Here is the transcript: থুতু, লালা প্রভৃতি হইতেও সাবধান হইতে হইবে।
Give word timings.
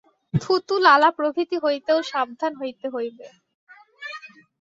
থুতু, 0.33 0.75
লালা 0.79 1.09
প্রভৃতি 1.17 1.57
হইতেও 1.63 1.99
সাবধান 2.11 2.51
হইতে 2.61 2.85
হইবে। 2.95 3.27